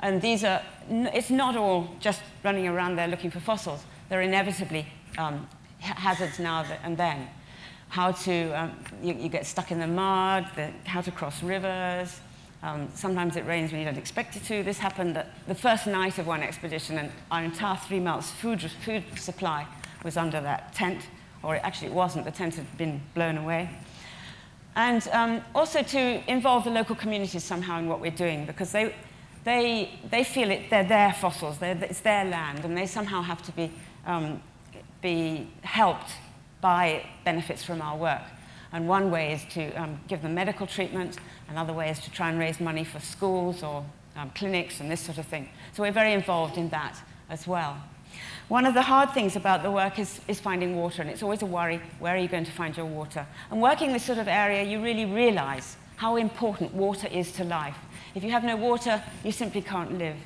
And 0.00 0.20
these 0.20 0.44
are, 0.44 0.62
it's 0.88 1.30
not 1.30 1.56
all 1.56 1.88
just 2.00 2.22
running 2.44 2.68
around 2.68 2.96
there 2.96 3.08
looking 3.08 3.30
for 3.30 3.40
fossils. 3.40 3.84
There 4.08 4.18
are 4.20 4.22
inevitably 4.22 4.86
um, 5.18 5.48
hazards 5.80 6.38
now 6.38 6.64
and 6.82 6.96
then. 6.96 7.28
How 7.88 8.12
to, 8.12 8.50
um, 8.50 8.72
you, 9.02 9.14
you, 9.14 9.28
get 9.28 9.46
stuck 9.46 9.70
in 9.70 9.78
the 9.78 9.86
mud, 9.86 10.48
the, 10.56 10.70
how 10.84 11.00
to 11.00 11.10
cross 11.12 11.42
rivers, 11.42 12.20
um, 12.66 12.88
sometimes 12.94 13.36
it 13.36 13.46
rains 13.46 13.70
when 13.70 13.80
you 13.80 13.86
don't 13.86 13.96
expect 13.96 14.34
it 14.36 14.44
to. 14.44 14.64
This 14.64 14.78
happened 14.78 15.22
the 15.46 15.54
first 15.54 15.86
night 15.86 16.18
of 16.18 16.26
one 16.26 16.42
expedition, 16.42 16.98
and 16.98 17.12
our 17.30 17.44
entire 17.44 17.76
three 17.76 18.00
months 18.00 18.30
food, 18.32 18.60
food 18.84 19.04
supply 19.16 19.66
was 20.02 20.16
under 20.16 20.40
that 20.40 20.74
tent, 20.74 21.02
or 21.44 21.54
it 21.54 21.60
actually 21.62 21.88
it 21.88 21.94
wasn't. 21.94 22.24
The 22.24 22.32
tent 22.32 22.56
had 22.56 22.76
been 22.76 23.00
blown 23.14 23.38
away. 23.38 23.70
And 24.74 25.06
um, 25.12 25.42
also 25.54 25.82
to 25.82 26.30
involve 26.30 26.64
the 26.64 26.70
local 26.70 26.96
communities 26.96 27.44
somehow 27.44 27.78
in 27.78 27.88
what 27.88 28.00
we're 28.00 28.10
doing, 28.10 28.46
because 28.46 28.72
they, 28.72 28.94
they, 29.44 29.90
they 30.10 30.24
feel 30.24 30.50
it, 30.50 30.68
they're 30.68 30.84
their 30.84 31.12
fossils, 31.12 31.58
they're, 31.58 31.78
it's 31.84 32.00
their 32.00 32.24
land, 32.24 32.64
and 32.64 32.76
they 32.76 32.86
somehow 32.86 33.22
have 33.22 33.42
to 33.44 33.52
be, 33.52 33.70
um, 34.06 34.42
be 35.00 35.48
helped 35.62 36.10
by 36.60 37.06
benefits 37.24 37.62
from 37.62 37.80
our 37.80 37.96
work. 37.96 38.22
And 38.72 38.88
one 38.88 39.10
way 39.10 39.32
is 39.32 39.44
to 39.54 39.72
um, 39.80 40.00
give 40.08 40.20
them 40.20 40.34
medical 40.34 40.66
treatment, 40.66 41.16
another 41.48 41.72
way 41.72 41.90
is 41.90 41.98
to 42.00 42.10
try 42.10 42.28
and 42.28 42.38
raise 42.38 42.60
money 42.60 42.84
for 42.84 43.00
schools 43.00 43.62
or 43.62 43.84
um, 44.16 44.30
clinics 44.34 44.80
and 44.80 44.90
this 44.90 45.00
sort 45.00 45.18
of 45.18 45.26
thing. 45.26 45.48
So 45.74 45.82
we're 45.82 45.92
very 45.92 46.12
involved 46.12 46.56
in 46.56 46.68
that 46.70 46.96
as 47.28 47.46
well. 47.46 47.76
One 48.48 48.64
of 48.64 48.74
the 48.74 48.82
hard 48.82 49.12
things 49.12 49.34
about 49.34 49.62
the 49.62 49.70
work 49.70 49.98
is, 49.98 50.20
is 50.28 50.38
finding 50.38 50.76
water, 50.76 51.02
and 51.02 51.10
it's 51.10 51.22
always 51.22 51.42
a 51.42 51.46
worry, 51.46 51.80
where 51.98 52.14
are 52.14 52.18
you 52.18 52.28
going 52.28 52.44
to 52.44 52.52
find 52.52 52.76
your 52.76 52.86
water? 52.86 53.26
And 53.50 53.60
working 53.60 53.92
this 53.92 54.04
sort 54.04 54.18
of 54.18 54.28
area, 54.28 54.62
you 54.62 54.80
really 54.80 55.04
realize 55.04 55.76
how 55.96 56.16
important 56.16 56.72
water 56.72 57.08
is 57.08 57.32
to 57.32 57.44
life. 57.44 57.76
If 58.14 58.22
you 58.22 58.30
have 58.30 58.44
no 58.44 58.56
water, 58.56 59.02
you 59.24 59.32
simply 59.32 59.62
can't 59.62 59.98
live. 59.98 60.16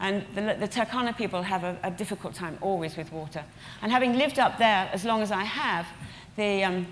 And 0.00 0.24
the, 0.34 0.56
the 0.58 0.66
Turkana 0.66 1.16
people 1.16 1.42
have 1.42 1.62
a, 1.62 1.78
a, 1.84 1.90
difficult 1.90 2.34
time 2.34 2.58
always 2.60 2.96
with 2.96 3.12
water. 3.12 3.44
And 3.82 3.92
having 3.92 4.18
lived 4.18 4.40
up 4.40 4.58
there 4.58 4.90
as 4.92 5.04
long 5.04 5.22
as 5.22 5.30
I 5.30 5.44
have, 5.44 5.86
the, 6.36 6.64
um, 6.64 6.86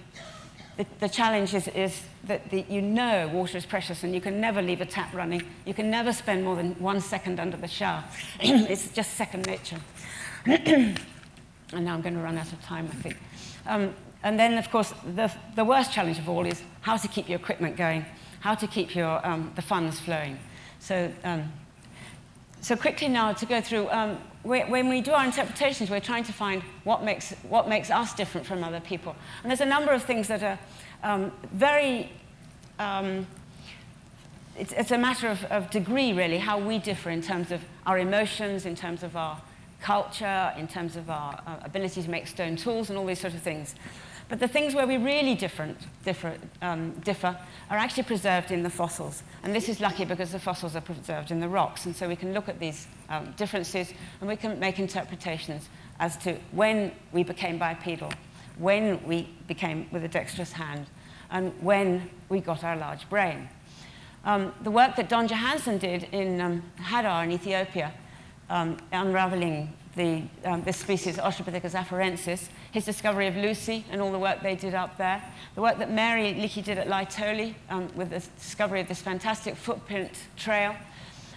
the, 0.81 0.87
the, 1.01 1.09
challenge 1.11 1.53
is, 1.53 1.69
is 1.69 2.01
that 2.25 2.49
the, 2.51 2.65
you 2.71 2.81
know 2.81 3.29
water 3.29 3.59
is 3.59 3.67
precious 3.67 4.03
and 4.03 4.15
you 4.15 4.21
can 4.21 4.41
never 4.41 4.63
leave 4.63 4.81
a 4.81 4.87
tap 4.87 5.13
running. 5.13 5.43
You 5.67 5.75
can 5.75 5.91
never 5.91 6.11
spend 6.11 6.43
more 6.43 6.57
than 6.57 6.73
one 6.77 7.03
second 7.03 7.39
under 7.39 7.59
the 7.59 7.69
shower. 7.69 8.03
it's 8.41 8.89
just 8.89 9.13
second 9.13 9.47
nature. 9.47 9.77
and 10.47 10.97
now 11.75 11.93
I'm 11.93 12.01
going 12.01 12.15
to 12.15 12.23
run 12.23 12.39
out 12.39 12.51
of 12.51 12.63
time, 12.63 12.89
I 12.91 12.97
think. 12.97 13.17
Um, 13.67 13.95
and 14.23 14.41
then, 14.41 14.57
of 14.57 14.71
course, 14.71 14.95
the, 15.15 15.31
the 15.55 15.67
worst 15.67 15.93
challenge 15.93 16.19
of 16.19 16.31
all 16.31 16.47
is 16.47 16.63
how 16.81 16.97
to 16.97 17.09
keep 17.09 17.29
your 17.29 17.39
equipment 17.39 17.77
going, 17.77 18.07
how 18.41 18.55
to 18.55 18.67
keep 18.67 18.95
your, 18.95 19.25
um, 19.27 19.53
the 19.57 19.63
funds 19.63 20.01
flowing. 20.01 20.39
So 20.79 21.13
um, 21.25 21.53
so 22.61 22.77
quickly 22.77 23.09
now 23.09 23.33
to 23.33 23.47
go 23.47 23.61
through, 23.61 23.89
um, 23.91 24.19
when 24.43 24.89
we 24.89 25.01
do 25.01 25.13
our 25.13 25.25
interpretations, 25.25 25.91
we're 25.91 26.01
trying 26.01 26.25
to 26.25 26.33
find 26.33 26.63
what 26.85 27.05
makes, 27.05 27.33
what 27.49 27.69
makes 27.69 27.91
us 27.91 28.15
different 28.15 28.47
from 28.47 28.65
other 28.65 28.81
people. 28.81 29.15
And 29.43 29.51
there's 29.51 29.61
a 29.61 29.67
number 29.67 29.93
of 29.93 30.03
things 30.03 30.29
that 30.29 30.43
are 30.43 30.59
um, 31.03 31.33
very, 31.53 32.11
um, 32.79 33.27
it's, 34.57 34.73
it's, 34.73 34.91
a 34.91 34.99
matter 34.99 35.29
of, 35.29 35.45
of, 35.47 35.71
degree, 35.71 36.13
really, 36.13 36.39
how 36.39 36.59
we 36.59 36.79
differ 36.79 37.11
in 37.11 37.23
terms 37.23 37.51
of 37.51 37.63
our 37.87 37.99
emotions, 37.99 38.67
in 38.67 38.75
terms 38.75 39.03
of 39.03 39.17
our 39.17 39.41
culture, 39.81 40.53
in 40.59 40.69
terms 40.69 40.97
of 40.97 41.09
our 41.09 41.41
uh, 41.47 41.57
ability 41.63 42.03
to 42.03 42.11
make 42.11 42.27
stone 42.27 42.57
tools, 42.57 42.91
and 42.91 42.99
all 42.99 43.07
these 43.07 43.21
sort 43.21 43.35
of 43.35 43.41
things. 43.41 43.75
But 44.31 44.39
the 44.39 44.47
things 44.47 44.77
where 44.77 44.87
we 44.87 44.97
really 44.97 45.35
different, 45.35 45.77
differ, 46.05 46.35
um, 46.63 46.93
differ 47.01 47.37
are 47.69 47.77
actually 47.77 48.05
preserved 48.05 48.53
in 48.53 48.63
the 48.63 48.71
fossils. 48.71 49.25
And 49.43 49.53
this 49.53 49.69
is 49.69 49.81
lucky 49.81 50.05
because 50.05 50.31
the 50.31 50.39
fossils 50.39 50.77
are 50.77 50.81
preserved 50.81 51.33
in 51.33 51.41
the 51.41 51.49
rocks. 51.49 51.85
And 51.85 51.97
so 51.97 52.07
we 52.07 52.15
can 52.15 52.33
look 52.33 52.49
at 52.49 52.61
these 52.61 52.87
um, 53.09 53.35
differences 53.37 53.93
and 54.21 54.29
we 54.29 54.37
can 54.37 54.61
make 54.61 54.79
interpretations 54.79 55.69
as 55.99 56.17
to 56.19 56.37
when 56.53 56.93
we 57.11 57.25
became 57.25 57.59
bipedal, 57.59 58.13
when 58.57 59.05
we 59.05 59.29
became 59.49 59.89
with 59.91 60.05
a 60.05 60.09
dexterous 60.09 60.53
hand, 60.53 60.87
and 61.33 61.53
when 61.61 62.09
we 62.29 62.39
got 62.39 62.63
our 62.63 62.77
large 62.77 63.09
brain. 63.11 63.49
Um, 64.25 64.55
the 64.63 64.71
work 64.71 64.95
that 64.95 65.09
Don 65.09 65.27
Johanson 65.27 65.79
did 65.79 66.05
in 66.13 66.41
um, 66.41 66.63
Hadar 66.79 67.25
in 67.25 67.33
Ethiopia, 67.33 67.93
um, 68.49 68.77
unraveling 68.93 69.73
the, 70.01 70.23
um, 70.45 70.63
this 70.63 70.79
species, 70.79 71.19
Australopithecus 71.19 71.73
afarensis, 71.73 72.49
his 72.73 72.87
discovery 72.87 73.27
of 73.27 73.37
Lucy 73.37 73.85
and 73.91 74.01
all 74.01 74.11
the 74.11 74.19
work 74.19 74.41
they 74.43 74.57
did 74.57 74.75
up 74.75 74.97
there, 74.97 75.23
the 75.55 75.61
work 75.61 75.77
that 75.79 75.91
Mary 75.91 76.33
Leakey 76.33 76.65
did 76.65 76.79
at 76.79 76.89
Laetoli 76.89 77.55
um, 77.69 77.87
with 77.95 78.09
the 78.09 78.21
discovery 78.39 78.81
of 78.81 78.89
this 78.89 79.03
fantastic 79.03 79.57
footprint 79.57 80.11
trail, 80.39 80.75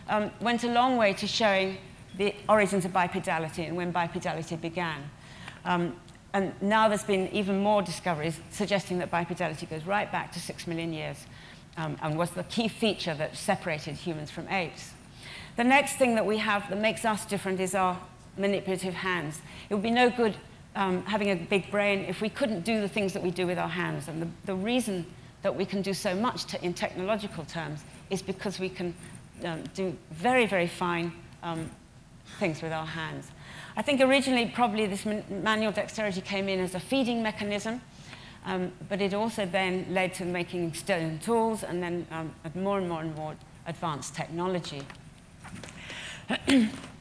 um, 0.07 0.31
went 0.39 0.63
a 0.63 0.71
long 0.71 0.95
way 0.95 1.11
to 1.11 1.27
showing 1.27 1.77
the 2.17 2.33
origins 2.47 2.85
of 2.85 2.93
bipedality 2.93 3.67
and 3.67 3.75
when 3.75 3.91
bipedality 3.91 4.59
began. 4.59 5.09
Um, 5.65 5.97
and 6.33 6.53
now 6.61 6.87
there's 6.87 7.03
been 7.03 7.27
even 7.33 7.59
more 7.59 7.81
discoveries 7.81 8.39
suggesting 8.49 8.97
that 8.99 9.11
bipedality 9.11 9.69
goes 9.69 9.83
right 9.83 10.09
back 10.09 10.31
to 10.31 10.39
six 10.39 10.67
million 10.67 10.93
years 10.93 11.25
um, 11.75 11.97
and 12.01 12.17
was 12.17 12.31
the 12.31 12.43
key 12.45 12.69
feature 12.69 13.13
that 13.15 13.35
separated 13.35 13.95
humans 13.95 14.31
from 14.31 14.47
apes. 14.47 14.91
The 15.57 15.65
next 15.65 15.97
thing 15.97 16.15
that 16.15 16.25
we 16.25 16.37
have 16.37 16.69
that 16.69 16.79
makes 16.79 17.03
us 17.03 17.25
different 17.25 17.59
is 17.59 17.75
our 17.75 17.99
manipulative 18.37 18.93
hands. 18.93 19.41
It 19.69 19.73
would 19.73 19.83
be 19.83 19.91
no 19.91 20.09
good 20.09 20.35
um, 20.75 21.03
having 21.05 21.29
a 21.31 21.35
big 21.35 21.69
brain 21.69 22.05
if 22.07 22.21
we 22.21 22.29
couldn't 22.29 22.61
do 22.61 22.81
the 22.81 22.87
things 22.87 23.13
that 23.13 23.21
we 23.21 23.31
do 23.31 23.45
with 23.45 23.57
our 23.57 23.69
hands. 23.69 24.07
And 24.07 24.21
the, 24.21 24.27
the 24.45 24.55
reason 24.55 25.05
that 25.41 25.55
we 25.55 25.65
can 25.65 25.81
do 25.81 25.93
so 25.93 26.15
much 26.15 26.45
to, 26.45 26.63
in 26.63 26.73
technological 26.73 27.45
terms 27.45 27.83
is 28.09 28.21
because 28.21 28.59
we 28.59 28.69
can 28.69 28.93
um, 29.43 29.63
do 29.75 29.95
very, 30.11 30.45
very 30.45 30.67
fine 30.67 31.11
um, 31.43 31.69
things 32.39 32.61
with 32.61 32.71
our 32.71 32.85
hands. 32.85 33.29
I 33.75 33.81
think 33.81 34.01
originally 34.01 34.47
probably 34.47 34.85
this 34.85 35.05
man 35.05 35.23
manual 35.29 35.71
dexterity 35.71 36.21
came 36.21 36.47
in 36.47 36.59
as 36.59 36.75
a 36.75 36.79
feeding 36.79 37.21
mechanism, 37.21 37.81
um, 38.45 38.71
but 38.89 39.01
it 39.01 39.13
also 39.13 39.45
then 39.45 39.85
led 39.89 40.13
to 40.15 40.25
making 40.25 40.73
stone 40.73 41.19
tools 41.19 41.63
and 41.63 41.81
then 41.81 42.07
um, 42.11 42.33
more 42.55 42.77
and 42.77 42.87
more 42.87 43.01
and 43.01 43.15
more 43.15 43.35
advanced 43.65 44.15
technology. 44.15 44.81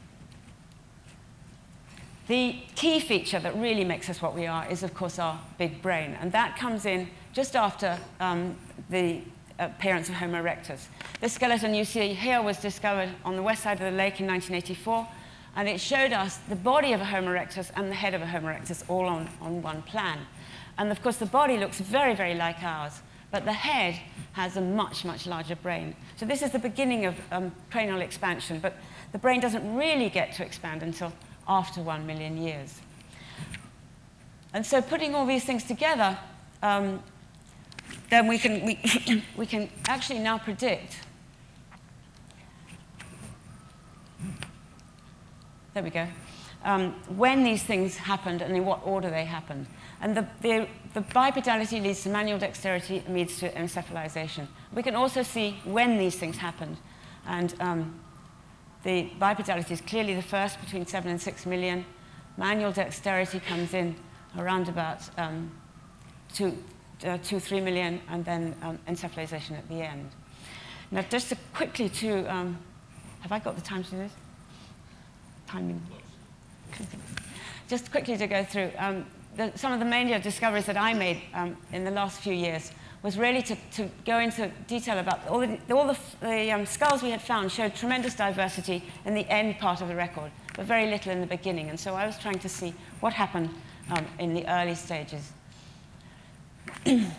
The 2.32 2.56
key 2.76 2.98
feature 2.98 3.38
that 3.40 3.54
really 3.58 3.84
makes 3.84 4.08
us 4.08 4.22
what 4.22 4.34
we 4.34 4.46
are 4.46 4.66
is, 4.66 4.82
of 4.82 4.94
course, 4.94 5.18
our 5.18 5.38
big 5.58 5.82
brain. 5.82 6.16
And 6.18 6.32
that 6.32 6.56
comes 6.56 6.86
in 6.86 7.10
just 7.34 7.54
after 7.54 7.98
um, 8.20 8.56
the 8.88 9.20
appearance 9.58 10.08
of 10.08 10.14
Homo 10.14 10.42
erectus. 10.42 10.86
This 11.20 11.34
skeleton 11.34 11.74
you 11.74 11.84
see 11.84 12.14
here 12.14 12.40
was 12.40 12.56
discovered 12.56 13.10
on 13.22 13.36
the 13.36 13.42
west 13.42 13.62
side 13.62 13.82
of 13.82 13.84
the 13.84 13.98
lake 13.98 14.18
in 14.18 14.26
1984. 14.26 15.06
And 15.56 15.68
it 15.68 15.78
showed 15.78 16.14
us 16.14 16.38
the 16.48 16.56
body 16.56 16.94
of 16.94 17.02
a 17.02 17.04
Homo 17.04 17.34
erectus 17.34 17.70
and 17.76 17.90
the 17.90 17.94
head 17.94 18.14
of 18.14 18.22
a 18.22 18.26
Homo 18.26 18.48
erectus 18.48 18.82
all 18.88 19.04
on, 19.04 19.28
on 19.42 19.60
one 19.60 19.82
plan. 19.82 20.18
And 20.78 20.90
of 20.90 21.02
course, 21.02 21.18
the 21.18 21.26
body 21.26 21.58
looks 21.58 21.80
very, 21.80 22.14
very 22.14 22.34
like 22.34 22.62
ours, 22.62 23.02
but 23.30 23.44
the 23.44 23.52
head 23.52 24.00
has 24.32 24.56
a 24.56 24.62
much, 24.62 25.04
much 25.04 25.26
larger 25.26 25.56
brain. 25.56 25.94
So 26.16 26.24
this 26.24 26.40
is 26.40 26.50
the 26.50 26.58
beginning 26.58 27.04
of 27.04 27.14
um, 27.30 27.52
cranial 27.70 28.00
expansion, 28.00 28.58
but 28.58 28.74
the 29.12 29.18
brain 29.18 29.38
doesn't 29.38 29.76
really 29.76 30.08
get 30.08 30.32
to 30.36 30.46
expand 30.46 30.82
until 30.82 31.12
after 31.48 31.82
one 31.82 32.06
million 32.06 32.36
years. 32.36 32.80
And 34.54 34.64
so 34.64 34.82
putting 34.82 35.14
all 35.14 35.26
these 35.26 35.44
things 35.44 35.64
together, 35.64 36.18
um, 36.62 37.02
then 38.10 38.26
we 38.26 38.38
can, 38.38 38.64
we, 38.66 39.22
we 39.36 39.46
can 39.46 39.68
actually 39.88 40.18
now 40.18 40.38
predict. 40.38 40.98
There 45.74 45.82
we 45.82 45.90
go. 45.90 46.06
Um, 46.64 46.92
when 47.16 47.42
these 47.42 47.62
things 47.62 47.96
happened 47.96 48.42
and 48.42 48.54
in 48.54 48.64
what 48.64 48.80
order 48.84 49.10
they 49.10 49.24
happened. 49.24 49.66
And 50.00 50.16
the, 50.16 50.26
the, 50.42 50.68
the 50.94 51.00
bipedality 51.00 51.82
leads 51.82 52.02
to 52.02 52.10
manual 52.10 52.38
dexterity 52.38 53.02
leads 53.08 53.38
to 53.38 53.50
encephalization. 53.52 54.46
We 54.74 54.82
can 54.82 54.94
also 54.94 55.22
see 55.22 55.58
when 55.64 55.98
these 55.98 56.16
things 56.16 56.36
happened. 56.36 56.76
And 57.26 57.54
um, 57.60 58.00
the 58.82 59.10
bipedality 59.20 59.70
is 59.70 59.80
clearly 59.80 60.14
the 60.14 60.22
first 60.22 60.60
between 60.60 60.86
7 60.86 61.10
and 61.10 61.20
6 61.20 61.46
million. 61.46 61.84
Manual 62.36 62.72
dexterity 62.72 63.40
comes 63.40 63.74
in 63.74 63.94
around 64.38 64.68
about 64.68 64.98
um, 65.18 65.50
2, 66.34 66.56
uh, 67.04 67.18
2, 67.22 67.38
3 67.38 67.60
million, 67.60 68.00
and 68.08 68.24
then 68.24 68.54
um, 68.62 68.78
encephalization 68.88 69.52
at 69.52 69.68
the 69.68 69.82
end. 69.82 70.10
Now, 70.90 71.02
just 71.02 71.28
to 71.28 71.36
quickly 71.54 71.88
to, 71.88 72.24
um, 72.24 72.58
have 73.20 73.32
I 73.32 73.38
got 73.38 73.54
the 73.54 73.62
time 73.62 73.84
to 73.84 73.90
do 73.90 73.96
this? 73.98 74.12
Timing. 75.46 75.80
Just 77.68 77.90
quickly 77.90 78.16
to 78.16 78.26
go 78.26 78.44
through, 78.44 78.70
um, 78.78 79.06
the, 79.36 79.52
some 79.54 79.72
of 79.72 79.78
the 79.78 79.84
major 79.84 80.18
discoveries 80.18 80.66
that 80.66 80.76
I 80.76 80.92
made 80.92 81.22
um, 81.34 81.56
in 81.72 81.84
the 81.84 81.90
last 81.90 82.20
few 82.20 82.34
years 82.34 82.72
was 83.02 83.18
really 83.18 83.42
to, 83.42 83.56
to 83.72 83.88
go 84.04 84.18
into 84.18 84.48
detail 84.68 84.98
about 84.98 85.26
all 85.26 85.40
the, 85.40 85.58
all 85.72 85.86
the, 85.86 85.98
the 86.20 86.52
um, 86.52 86.64
skulls 86.64 87.02
we 87.02 87.10
had 87.10 87.20
found 87.20 87.50
showed 87.50 87.74
tremendous 87.74 88.14
diversity 88.14 88.82
in 89.04 89.14
the 89.14 89.28
end 89.28 89.58
part 89.58 89.80
of 89.80 89.88
the 89.88 89.96
record, 89.96 90.30
but 90.54 90.66
very 90.66 90.86
little 90.86 91.10
in 91.10 91.20
the 91.20 91.26
beginning. 91.26 91.68
And 91.68 91.78
so 91.78 91.94
I 91.94 92.06
was 92.06 92.16
trying 92.18 92.38
to 92.38 92.48
see 92.48 92.72
what 93.00 93.12
happened 93.12 93.50
um, 93.90 94.06
in 94.18 94.34
the 94.34 94.46
early 94.48 94.76
stages. 94.76 95.32
this 96.84 97.10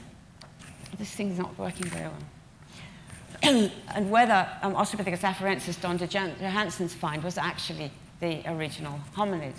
thing's 1.02 1.38
not 1.38 1.58
working 1.58 1.88
very 1.88 2.08
well. 2.08 3.72
and 3.96 4.10
whether 4.10 4.48
um, 4.62 4.74
Australopithecus 4.76 5.20
afarensis, 5.20 5.82
Don 5.82 5.98
Johanson's 5.98 6.94
find, 6.94 7.22
was 7.22 7.38
actually 7.38 7.92
the 8.22 8.42
original 8.50 9.02
hominid 9.16 9.54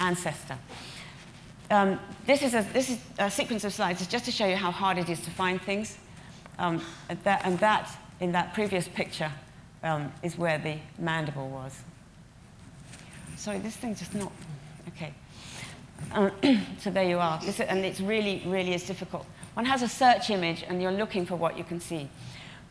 ancestor. 0.00 0.56
Um, 1.70 1.98
this, 2.26 2.42
is 2.42 2.54
a, 2.54 2.62
this 2.72 2.90
is 2.90 2.98
a 3.18 3.30
sequence 3.30 3.64
of 3.64 3.72
slides 3.72 4.06
just 4.06 4.24
to 4.26 4.30
show 4.30 4.46
you 4.46 4.56
how 4.56 4.70
hard 4.70 4.98
it 4.98 5.08
is 5.08 5.20
to 5.22 5.30
find 5.30 5.60
things. 5.60 5.96
Um, 6.58 6.82
and, 7.08 7.18
that, 7.24 7.42
and, 7.44 7.58
that, 7.60 7.90
in 8.20 8.32
that 8.32 8.54
previous 8.54 8.86
picture, 8.86 9.32
um, 9.82 10.12
is 10.22 10.38
where 10.38 10.58
the 10.58 10.76
mandible 10.98 11.48
was. 11.48 11.82
Sorry, 13.36 13.58
this 13.58 13.76
thing's 13.76 13.98
just 13.98 14.14
not, 14.14 14.32
okay. 14.88 15.12
Um, 16.12 16.30
so 16.78 16.90
there 16.90 17.04
you 17.04 17.18
are. 17.18 17.40
This, 17.40 17.60
and 17.60 17.84
it's 17.84 18.00
really, 18.00 18.42
really 18.46 18.74
is 18.74 18.84
difficult. 18.86 19.26
One 19.54 19.66
has 19.66 19.82
a 19.82 19.88
search 19.88 20.30
image 20.30 20.64
and 20.68 20.82
you're 20.82 20.92
looking 20.92 21.26
for 21.26 21.36
what 21.36 21.56
you 21.56 21.64
can 21.64 21.80
see. 21.80 22.08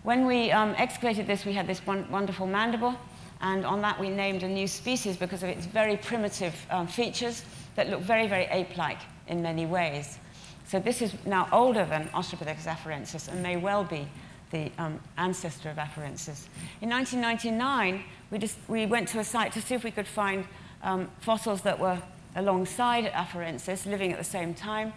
When 0.04 0.26
we 0.26 0.52
um, 0.52 0.76
excavated 0.78 1.28
this, 1.28 1.46
we 1.46 1.54
had 1.54 1.66
this 1.66 1.86
wonderful 1.86 2.46
mandible, 2.46 2.96
and 3.44 3.66
on 3.66 3.82
that 3.82 4.00
we 4.00 4.10
named 4.10 4.42
a 4.42 4.48
new 4.48 4.68
species 4.68 5.18
because 5.18 5.44
of 5.44 5.50
its 5.50 5.66
very 5.66 5.98
primitive 5.98 6.56
um, 6.72 6.88
features 6.88 7.44
that 7.76 7.90
look 7.90 8.00
very, 8.00 8.26
very 8.26 8.46
ape-like 8.46 9.00
in 9.28 9.42
many 9.42 9.66
ways. 9.66 10.18
So 10.66 10.80
this 10.80 11.02
is 11.02 11.14
now 11.26 11.50
older 11.52 11.86
than 11.86 12.08
Australopithecus 12.10 12.66
afarensis 12.66 13.28
and 13.28 13.44
may 13.44 13.58
well 13.58 13.84
be 13.84 14.08
the 14.52 14.72
um, 14.78 15.00
ancestor 15.18 15.70
of 15.70 15.78
afarensis. 15.78 16.48
In 16.82 16.90
1999, 16.90 18.04
we, 18.32 18.38
just, 18.38 18.58
we 18.70 18.86
went 18.86 19.10
to 19.10 19.20
a 19.20 19.24
site 19.24 19.52
to 19.54 19.62
see 19.62 19.76
if 19.76 19.84
we 19.84 19.92
could 19.92 20.08
find 20.08 20.46
um, 20.82 21.10
fossils 21.20 21.62
that 21.64 21.78
were 21.78 22.02
alongside 22.36 23.06
afarensis, 23.12 23.86
living 23.86 24.14
at 24.14 24.18
the 24.18 24.24
same 24.24 24.54
time, 24.54 24.94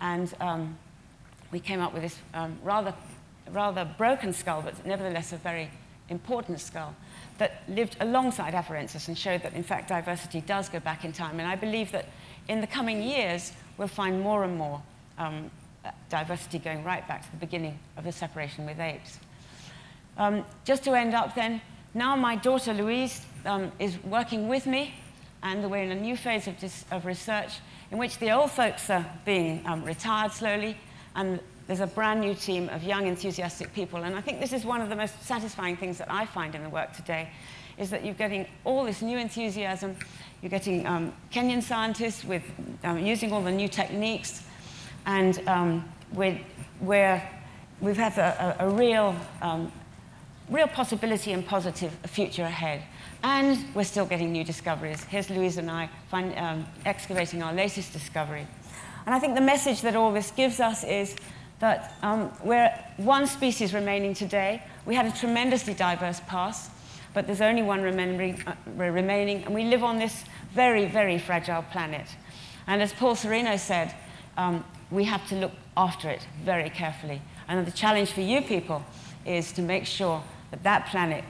and 0.00 0.34
um, 0.40 0.76
we 1.52 1.60
came 1.60 1.80
up 1.80 1.92
with 1.92 2.02
this 2.02 2.18
um, 2.34 2.58
rather, 2.64 2.92
rather 3.50 3.88
broken 3.96 4.32
skull, 4.32 4.62
but 4.62 4.84
nevertheless 4.84 5.32
a 5.32 5.36
very 5.36 5.70
important 6.08 6.60
skull 6.60 6.94
that 7.38 7.62
lived 7.68 7.96
alongside 8.00 8.54
Afarensis 8.54 9.08
and 9.08 9.18
showed 9.18 9.42
that, 9.42 9.54
in 9.54 9.62
fact, 9.62 9.88
diversity 9.88 10.40
does 10.40 10.68
go 10.68 10.80
back 10.80 11.04
in 11.04 11.12
time. 11.12 11.40
And 11.40 11.48
I 11.48 11.56
believe 11.56 11.90
that 11.92 12.06
in 12.48 12.60
the 12.60 12.66
coming 12.66 13.02
years, 13.02 13.52
we'll 13.76 13.88
find 13.88 14.20
more 14.20 14.44
and 14.44 14.56
more 14.56 14.82
um, 15.18 15.50
diversity 16.08 16.58
going 16.58 16.84
right 16.84 17.06
back 17.08 17.24
to 17.24 17.30
the 17.30 17.36
beginning 17.38 17.78
of 17.96 18.04
the 18.04 18.12
separation 18.12 18.66
with 18.66 18.78
apes. 18.78 19.18
Um, 20.16 20.44
just 20.64 20.84
to 20.84 20.92
end 20.92 21.14
up 21.14 21.34
then, 21.34 21.60
now 21.92 22.14
my 22.14 22.36
daughter 22.36 22.72
Louise 22.72 23.24
um, 23.46 23.72
is 23.78 24.02
working 24.04 24.48
with 24.48 24.66
me, 24.66 24.94
and 25.42 25.68
we're 25.70 25.82
in 25.82 25.90
a 25.90 26.00
new 26.00 26.16
phase 26.16 26.46
of, 26.46 26.54
of 26.90 27.04
research 27.04 27.54
in 27.90 27.98
which 27.98 28.18
the 28.18 28.30
old 28.30 28.50
folks 28.50 28.88
are 28.90 29.04
being 29.24 29.62
um, 29.66 29.84
retired 29.84 30.32
slowly, 30.32 30.76
and 31.16 31.40
there's 31.66 31.80
a 31.80 31.86
brand 31.86 32.20
new 32.20 32.34
team 32.34 32.68
of 32.68 32.82
young, 32.82 33.06
enthusiastic 33.06 33.72
people. 33.72 34.02
And 34.02 34.14
I 34.14 34.20
think 34.20 34.40
this 34.40 34.52
is 34.52 34.64
one 34.64 34.80
of 34.80 34.88
the 34.88 34.96
most 34.96 35.22
satisfying 35.22 35.76
things 35.76 35.98
that 35.98 36.10
I 36.10 36.26
find 36.26 36.54
in 36.54 36.62
the 36.62 36.68
work 36.68 36.92
today, 36.92 37.30
is 37.78 37.90
that 37.90 38.04
you're 38.04 38.14
getting 38.14 38.46
all 38.64 38.84
this 38.84 39.02
new 39.02 39.18
enthusiasm. 39.18 39.96
You're 40.42 40.50
getting 40.50 40.86
um, 40.86 41.12
Kenyan 41.32 41.62
scientists 41.62 42.24
with, 42.24 42.42
um, 42.84 42.98
using 42.98 43.32
all 43.32 43.42
the 43.42 43.50
new 43.50 43.68
techniques, 43.68 44.42
and 45.06 45.40
um, 45.48 45.84
we're, 46.12 46.38
we're, 46.80 47.22
we've 47.80 47.96
had 47.96 48.16
a, 48.18 48.56
a, 48.60 48.68
a 48.68 48.70
real, 48.70 49.16
um, 49.40 49.72
real 50.50 50.68
possibility 50.68 51.32
and 51.32 51.46
positive 51.46 51.92
future 52.06 52.44
ahead. 52.44 52.82
And 53.22 53.58
we're 53.74 53.84
still 53.84 54.04
getting 54.04 54.32
new 54.32 54.44
discoveries. 54.44 55.02
Here's 55.04 55.30
Louise 55.30 55.56
and 55.56 55.70
I 55.70 55.88
find, 56.10 56.38
um, 56.38 56.66
excavating 56.84 57.42
our 57.42 57.54
latest 57.54 57.94
discovery. 57.94 58.46
And 59.06 59.14
I 59.14 59.18
think 59.18 59.34
the 59.34 59.40
message 59.40 59.80
that 59.80 59.96
all 59.96 60.12
this 60.12 60.30
gives 60.30 60.60
us 60.60 60.84
is 60.84 61.16
that 61.60 61.94
um, 62.02 62.32
we're 62.42 62.72
one 62.96 63.26
species 63.26 63.72
remaining 63.72 64.14
today. 64.14 64.62
We 64.86 64.94
had 64.94 65.06
a 65.06 65.12
tremendously 65.12 65.74
diverse 65.74 66.20
past, 66.26 66.70
but 67.12 67.26
there's 67.26 67.40
only 67.40 67.62
one 67.62 67.82
remaining, 67.82 68.42
uh, 68.46 68.54
remaining, 68.76 69.44
and 69.44 69.54
we 69.54 69.64
live 69.64 69.84
on 69.84 69.98
this 69.98 70.24
very, 70.52 70.86
very 70.86 71.18
fragile 71.18 71.62
planet. 71.62 72.06
And 72.66 72.82
as 72.82 72.92
Paul 72.92 73.14
Sereno 73.14 73.56
said, 73.56 73.94
um, 74.36 74.64
we 74.90 75.04
have 75.04 75.26
to 75.28 75.36
look 75.36 75.52
after 75.76 76.08
it 76.08 76.26
very 76.44 76.70
carefully. 76.70 77.20
And 77.48 77.66
the 77.66 77.70
challenge 77.72 78.12
for 78.12 78.20
you 78.20 78.42
people 78.42 78.82
is 79.24 79.52
to 79.52 79.62
make 79.62 79.86
sure 79.86 80.22
that 80.50 80.62
that 80.62 80.86
planet 80.86 81.24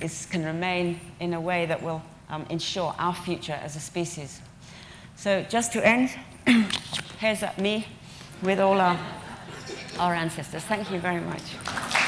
is, 0.00 0.26
can 0.26 0.44
remain 0.44 1.00
in 1.20 1.34
a 1.34 1.40
way 1.40 1.66
that 1.66 1.82
will 1.82 2.02
um, 2.28 2.46
ensure 2.50 2.94
our 2.98 3.14
future 3.14 3.58
as 3.62 3.76
a 3.76 3.80
species. 3.80 4.40
So 5.16 5.44
just 5.48 5.72
to 5.72 5.86
end, 5.86 6.10
here's 7.18 7.42
me 7.58 7.86
with 8.42 8.60
all 8.60 8.80
our, 8.80 8.98
our 9.98 10.14
ancestors. 10.14 10.62
Thank 10.64 10.90
you 10.90 10.98
very 10.98 11.20
much. 11.20 12.03